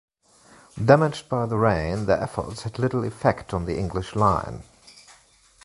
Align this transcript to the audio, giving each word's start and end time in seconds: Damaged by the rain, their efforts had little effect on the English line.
Damaged 0.83 1.29
by 1.29 1.45
the 1.45 1.57
rain, 1.59 2.07
their 2.07 2.17
efforts 2.19 2.63
had 2.63 2.79
little 2.79 3.03
effect 3.03 3.53
on 3.53 3.65
the 3.67 3.77
English 3.77 4.15
line. 4.15 4.63